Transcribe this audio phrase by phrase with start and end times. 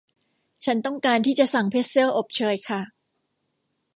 [0.65, 2.81] ฉันต้องการที่จะสั่งเพรทเซลอบเชยค่ะ